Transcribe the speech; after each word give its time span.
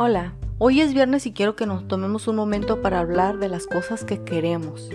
Hola, 0.00 0.32
hoy 0.58 0.80
es 0.80 0.94
viernes 0.94 1.26
y 1.26 1.32
quiero 1.32 1.56
que 1.56 1.66
nos 1.66 1.88
tomemos 1.88 2.28
un 2.28 2.36
momento 2.36 2.82
para 2.82 3.00
hablar 3.00 3.38
de 3.38 3.48
las 3.48 3.66
cosas 3.66 4.04
que 4.04 4.22
queremos. 4.22 4.88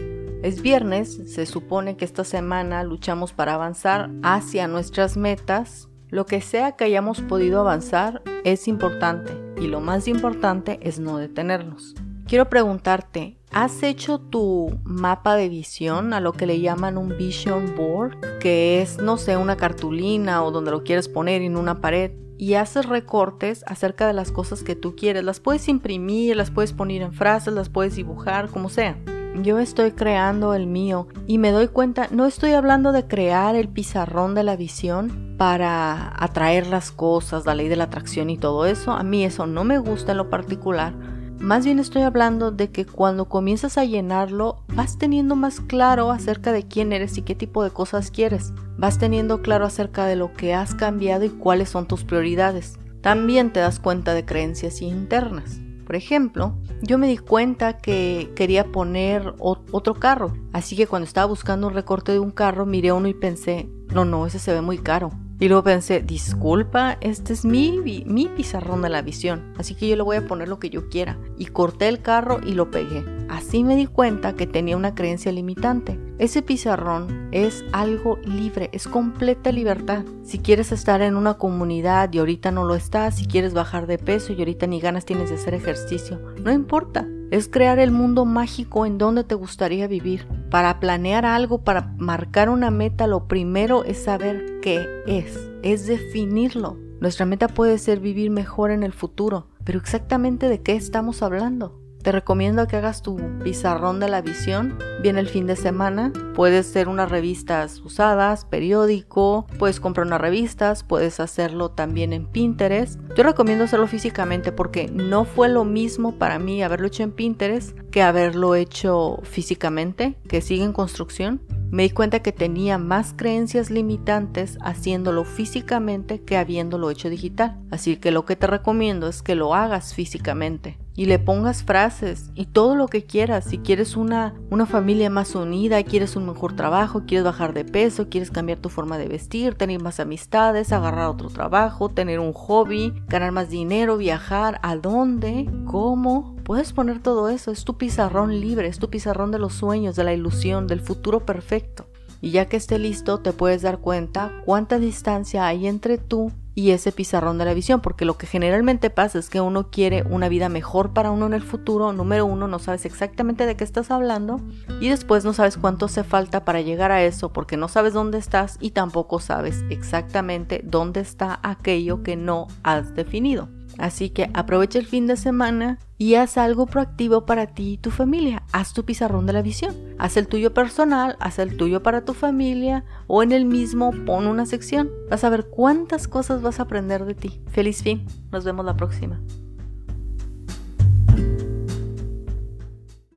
Es 0.44 0.62
viernes, 0.62 1.20
se 1.26 1.46
supone 1.46 1.98
que 1.98 2.06
esta 2.06 2.24
semana 2.24 2.86
luchamos 2.86 3.34
para 3.34 3.56
avanzar 3.56 4.10
hacia 4.24 4.70
nuestras 4.70 5.18
metas. 5.18 5.90
Lo 6.08 6.26
que 6.26 6.40
sea 6.40 6.78
que 6.78 6.86
hayamos 6.86 7.20
podido 7.20 7.60
avanzar 7.60 8.22
es 8.46 8.70
importante 8.70 9.34
y 9.58 9.68
lo 9.68 9.82
más 9.82 10.08
importante 10.08 10.80
es 10.82 11.00
no 11.00 11.18
detenernos. 11.18 11.96
Quiero 12.26 12.50
preguntarte, 12.50 13.38
¿has 13.52 13.84
hecho 13.84 14.22
tu 14.22 14.80
mapa 14.86 15.36
de 15.36 15.50
visión 15.50 16.14
a 16.14 16.22
lo 16.22 16.32
que 16.32 16.46
le 16.46 16.62
llaman 16.62 16.98
un 16.98 17.18
vision 17.18 17.76
board? 17.76 18.40
Que 18.40 18.82
es, 18.82 19.00
no 19.00 19.18
sé, 19.18 19.36
una 19.36 19.58
cartulina 19.58 20.46
o 20.46 20.52
donde 20.52 20.72
lo 20.72 20.86
quieres 20.86 21.10
poner 21.10 21.42
en 21.42 21.58
una 21.58 21.82
pared 21.82 22.14
y 22.44 22.56
haces 22.56 22.88
recortes 22.88 23.64
acerca 23.68 24.06
de 24.06 24.12
las 24.12 24.34
cosas 24.34 24.64
que 24.64 24.76
tú 24.76 24.98
quieres. 24.98 25.24
Las 25.24 25.40
puedes 25.40 25.70
imprimir, 25.70 26.36
las 26.36 26.52
puedes 26.52 26.74
poner 26.74 27.02
en 27.02 27.14
frases, 27.14 27.54
las 27.54 27.70
puedes 27.70 27.96
dibujar, 27.96 28.50
como 28.50 28.68
sea. 28.68 28.98
Yo 29.42 29.60
estoy 29.60 29.92
creando 29.92 30.54
el 30.54 30.68
mío 30.68 31.08
y 31.26 31.38
me 31.38 31.52
doy 31.52 31.70
cuenta, 31.70 32.10
no 32.12 32.26
estoy 32.26 32.52
hablando 32.52 32.92
de 32.92 33.08
crear 33.08 33.56
el 33.56 33.70
pizarrón 33.70 34.36
de 34.36 34.44
la 34.44 34.58
visión 34.58 35.36
para 35.38 36.22
atraer 36.22 36.68
las 36.68 36.92
cosas, 36.92 37.46
la 37.46 37.56
ley 37.56 37.70
de 37.70 37.78
la 37.78 37.86
atracción 37.86 38.30
y 38.30 38.38
todo 38.38 38.66
eso. 38.66 38.92
A 38.92 39.04
mí 39.04 39.24
eso 39.24 39.48
no 39.48 39.64
me 39.64 39.78
gusta 39.78 40.12
en 40.12 40.18
lo 40.18 40.30
particular. 40.30 40.94
Más 41.40 41.66
bien 41.66 41.80
estoy 41.80 42.04
hablando 42.04 42.52
de 42.52 42.72
que 42.72 42.86
cuando 42.86 43.28
comienzas 43.28 43.78
a 43.78 43.84
llenarlo, 43.84 44.64
vas 44.74 44.98
teniendo 44.98 45.36
más 45.36 45.60
claro 45.60 46.12
acerca 46.12 46.52
de 46.52 46.68
quién 46.68 46.94
eres 46.94 47.18
y 47.18 47.22
qué 47.22 47.36
tipo 47.36 47.64
de 47.64 47.72
cosas 47.72 48.12
quieres. 48.12 48.54
Vas 48.78 48.98
teniendo 48.98 49.42
claro 49.42 49.66
acerca 49.66 50.06
de 50.06 50.16
lo 50.16 50.34
que 50.34 50.54
has 50.54 50.74
cambiado 50.74 51.26
y 51.26 51.30
cuáles 51.30 51.70
son 51.70 51.88
tus 51.88 52.06
prioridades. 52.06 52.80
También 53.02 53.52
te 53.52 53.60
das 53.60 53.80
cuenta 53.80 54.14
de 54.14 54.24
creencias 54.24 54.82
internas. 54.82 55.60
Por 55.86 55.98
ejemplo, 55.98 56.56
yo 56.82 56.98
me 56.98 57.08
di 57.08 57.18
cuenta 57.18 57.78
que 57.78 58.32
quería 58.36 58.72
poner 58.72 59.36
otro 59.40 59.96
carro, 59.96 60.34
así 60.54 60.78
que 60.78 60.88
cuando 60.88 61.06
estaba 61.06 61.28
buscando 61.28 61.68
un 61.68 61.74
recorte 61.74 62.14
de 62.14 62.20
un 62.20 62.32
carro, 62.32 62.66
miré 62.66 62.94
uno 62.94 63.10
y 63.10 63.14
pensé, 63.14 63.70
no, 63.94 64.06
no, 64.06 64.26
ese 64.26 64.40
se 64.40 64.54
ve 64.54 64.62
muy 64.62 64.78
caro. 64.78 65.12
Y 65.44 65.50
luego 65.50 65.66
pensé, 65.66 66.00
disculpa, 66.02 66.98
este 67.02 67.34
es 67.34 67.44
mi, 67.44 67.78
mi 68.06 68.30
pizarrón 68.30 68.82
de 68.82 68.88
la 68.88 69.02
visión, 69.02 69.54
así 69.58 69.76
que 69.76 69.90
yo 69.90 69.98
le 69.98 70.02
voy 70.02 70.16
a 70.16 70.26
poner 70.26 70.48
lo 70.48 70.58
que 70.58 70.70
yo 70.70 70.88
quiera. 70.88 71.20
Y 71.38 71.48
corté 71.48 71.90
el 71.90 72.02
carro 72.02 72.40
y 72.42 72.54
lo 72.54 72.72
pegué. 72.72 73.04
Así 73.28 73.66
me 73.66 73.76
di 73.76 73.86
cuenta 73.86 74.38
que 74.38 74.48
tenía 74.48 74.78
una 74.78 74.96
creencia 74.96 75.34
limitante. 75.34 76.00
Ese 76.18 76.44
pizarrón 76.44 77.28
es 77.34 77.66
algo 77.74 78.20
libre, 78.24 78.70
es 78.72 78.88
completa 78.88 79.52
libertad. 79.52 80.06
Si 80.24 80.40
quieres 80.40 80.72
estar 80.72 81.02
en 81.02 81.18
una 81.18 81.34
comunidad 81.34 82.14
y 82.14 82.20
ahorita 82.20 82.52
no 82.52 82.64
lo 82.64 82.76
estás, 82.76 83.18
si 83.18 83.26
quieres 83.26 83.54
bajar 83.54 83.86
de 83.86 83.98
peso 83.98 84.32
y 84.32 84.40
ahorita 84.40 84.66
ni 84.66 84.80
ganas 84.80 85.04
tienes 85.04 85.30
de 85.30 85.36
hacer 85.36 85.56
ejercicio, 85.56 86.22
no 86.42 86.54
importa. 86.54 87.06
Es 87.34 87.50
crear 87.50 87.80
el 87.80 87.90
mundo 87.90 88.26
mágico 88.26 88.86
en 88.86 89.00
donde 89.00 89.24
te 89.24 89.34
gustaría 89.34 89.88
vivir. 89.88 90.28
Para 90.52 90.80
planear 90.80 91.26
algo, 91.26 91.64
para 91.64 91.92
marcar 91.98 92.48
una 92.48 92.70
meta, 92.70 93.08
lo 93.08 93.28
primero 93.28 93.84
es 93.86 94.04
saber 94.04 94.60
qué 94.62 94.86
es, 95.08 95.50
es 95.64 95.88
definirlo. 95.88 96.78
Nuestra 97.00 97.26
meta 97.26 97.48
puede 97.48 97.80
ser 97.80 98.00
vivir 98.00 98.30
mejor 98.30 98.70
en 98.70 98.84
el 98.84 98.94
futuro, 98.94 99.48
pero 99.64 99.80
exactamente 99.80 100.48
de 100.48 100.62
qué 100.62 100.76
estamos 100.76 101.24
hablando. 101.24 101.83
Te 102.04 102.12
recomiendo 102.12 102.68
que 102.68 102.76
hagas 102.76 103.02
tu 103.02 103.16
pizarrón 103.46 104.02
de 104.02 104.10
la 104.10 104.22
visión. 104.22 104.78
Viene 105.02 105.22
el 105.22 105.30
fin 105.30 105.48
de 105.48 105.56
semana. 105.56 106.12
Puedes 106.36 106.68
ser 106.68 106.90
unas 106.90 107.10
revistas 107.10 107.80
usadas, 107.80 108.44
periódico. 108.44 109.48
Puedes 109.58 109.80
comprar 109.80 110.06
unas 110.06 110.20
revistas. 110.20 110.84
Puedes 110.84 111.22
hacerlo 111.22 111.72
también 111.72 112.12
en 112.12 112.26
Pinterest. 112.26 113.00
Yo 113.16 113.24
recomiendo 113.24 113.64
hacerlo 113.64 113.88
físicamente 113.88 114.52
porque 114.52 114.90
no 114.92 115.24
fue 115.24 115.48
lo 115.48 115.64
mismo 115.64 116.20
para 116.20 116.40
mí 116.40 116.62
haberlo 116.62 116.88
hecho 116.88 117.04
en 117.04 117.14
Pinterest 117.14 117.80
que 117.90 118.02
haberlo 118.02 118.56
hecho 118.56 119.20
físicamente, 119.24 120.18
que 120.28 120.42
sigue 120.42 120.66
en 120.66 120.74
construcción. 120.74 121.42
Me 121.72 121.84
di 121.84 121.92
cuenta 121.92 122.20
que 122.20 122.34
tenía 122.34 122.78
más 122.78 123.14
creencias 123.16 123.72
limitantes 123.72 124.58
haciéndolo 124.62 125.24
físicamente 125.24 126.22
que 126.22 126.36
habiéndolo 126.36 126.90
hecho 126.90 127.10
digital. 127.10 127.62
Así 127.72 127.96
que 127.96 128.12
lo 128.12 128.26
que 128.26 128.36
te 128.36 128.48
recomiendo 128.48 129.08
es 129.08 129.22
que 129.22 129.36
lo 129.36 129.56
hagas 129.56 129.94
físicamente 129.94 130.83
y 130.96 131.06
le 131.06 131.20
pongas 131.20 131.64
frases 131.64 132.32
y 132.36 132.46
todo 132.46 132.76
lo 132.76 132.88
que 132.88 133.04
quieras. 133.04 133.46
Si 133.46 133.58
quieres 133.58 133.96
una, 133.96 134.34
una 134.50 134.66
familia 134.66 135.10
más 135.10 135.36
unida, 135.36 135.84
quieres 135.84 136.16
un 136.16 136.26
mejor 136.26 136.56
trabajo, 136.56 137.04
quieres 137.08 137.26
bajar 137.26 137.54
de 137.54 137.66
peso, 137.66 138.10
quieres 138.10 138.32
cambiar 138.32 138.60
tu 138.60 138.70
forma 138.70 138.98
de 138.98 139.08
vestir, 139.08 139.56
tener 139.56 139.82
más 139.82 140.00
amistades, 140.00 140.72
agarrar 140.72 141.08
otro 141.08 141.30
trabajo, 141.30 141.90
tener 141.90 142.20
un 142.20 142.34
hobby, 142.34 142.94
ganar 143.08 143.32
más 143.32 143.50
dinero, 143.50 143.98
viajar, 143.98 144.60
¿a 144.62 144.76
dónde? 144.76 145.50
¿Cómo? 145.66 146.36
Puedes 146.44 146.74
poner 146.74 147.00
todo 147.00 147.30
eso, 147.30 147.52
es 147.52 147.64
tu 147.64 147.78
pizarrón 147.78 148.40
libre, 148.40 148.68
es 148.68 148.80
tu 148.80 148.90
pizarrón 148.90 149.32
de 149.32 149.40
los 149.40 149.54
sueños, 149.54 149.96
de 149.96 150.04
la 150.04 150.14
ilusión, 150.14 150.68
del 150.68 150.82
futuro 150.82 151.26
perfecto. 151.26 151.88
Y 152.24 152.32
ya 152.32 152.46
que 152.46 152.56
esté 152.56 152.80
listo, 152.80 153.20
te 153.20 153.34
puedes 153.34 153.64
dar 153.64 153.80
cuenta 153.80 154.32
cuánta 154.46 154.80
distancia 154.80 155.46
hay 155.46 155.68
entre 155.68 155.98
tú 155.98 156.32
y 156.56 156.72
ese 156.72 156.94
pizarrón 156.94 157.38
de 157.38 157.44
la 157.44 157.54
visión, 157.54 157.82
porque 157.82 158.06
lo 158.06 158.18
que 158.18 158.28
generalmente 158.28 158.90
pasa 158.90 159.20
es 159.20 159.30
que 159.30 159.42
uno 159.42 159.70
quiere 159.72 160.04
una 160.04 160.30
vida 160.30 160.48
mejor 160.48 160.94
para 160.94 161.12
uno 161.12 161.26
en 161.26 161.34
el 161.34 161.42
futuro, 161.42 161.92
número 161.92 162.26
uno, 162.26 162.48
no 162.48 162.60
sabes 162.60 162.86
exactamente 162.86 163.46
de 163.46 163.58
qué 163.58 163.66
estás 163.66 163.92
hablando 163.92 164.40
y 164.80 164.88
después 164.88 165.26
no 165.26 165.34
sabes 165.34 165.58
cuánto 165.58 165.88
hace 165.88 166.06
falta 166.06 166.46
para 166.46 166.62
llegar 166.62 166.94
a 166.94 167.04
eso 167.04 167.34
porque 167.34 167.58
no 167.58 167.68
sabes 167.68 167.92
dónde 167.92 168.20
estás 168.20 168.56
y 168.62 168.72
tampoco 168.72 169.20
sabes 169.20 169.66
exactamente 169.70 170.62
dónde 170.64 171.02
está 171.02 171.42
aquello 171.44 172.04
que 172.04 172.16
no 172.16 172.48
has 172.64 172.96
definido. 172.96 173.50
Así 173.80 174.10
que 174.10 174.30
aprovecha 174.34 174.80
el 174.80 174.86
fin 174.86 175.08
de 175.08 175.18
semana 175.18 175.78
y 175.98 176.16
haz 176.16 176.38
algo 176.38 176.68
proactivo 176.68 177.26
para 177.26 177.48
ti 177.48 177.74
y 177.74 177.78
tu 177.78 177.92
familia. 177.92 178.43
Haz 178.54 178.72
tu 178.72 178.86
pizarrón 178.86 179.26
de 179.26 179.34
la 179.34 179.42
visión. 179.42 179.76
Haz 179.98 180.16
el 180.16 180.28
tuyo 180.28 180.54
personal, 180.54 181.18
haz 181.20 181.40
el 181.40 181.58
tuyo 181.58 181.82
para 181.82 182.06
tu 182.06 182.14
familia 182.14 182.86
o 183.08 183.24
en 183.24 183.32
el 183.32 183.46
mismo 183.46 183.92
pon 184.06 184.28
una 184.28 184.46
sección. 184.46 184.92
Vas 185.10 185.24
a 185.24 185.30
ver 185.32 185.48
cuántas 185.50 186.08
cosas 186.08 186.44
vas 186.44 186.60
a 186.60 186.64
aprender 186.64 187.04
de 187.04 187.16
ti. 187.16 187.42
Feliz 187.48 187.82
fin. 187.82 188.06
Nos 188.32 188.46
vemos 188.46 188.64
la 188.64 188.78
próxima. 188.78 189.20